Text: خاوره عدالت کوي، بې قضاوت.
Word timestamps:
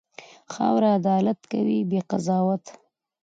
خاوره 0.53 0.89
عدالت 0.99 1.39
کوي، 1.51 1.79
بې 1.89 1.99
قضاوت. 2.09 2.63